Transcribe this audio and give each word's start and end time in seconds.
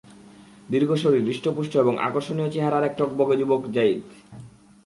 দীর্ঘ 0.69 0.95
শরীর, 0.95 1.23
হৃষ্ট-পুষ্ট 1.23 1.77
এবং 1.77 1.99
আকর্ষণীয় 1.99 2.51
চেহারার 2.51 2.83
এক 2.83 2.93
টগবগে 2.97 3.37
যুবক 3.37 3.61
যারীদ। 3.71 4.01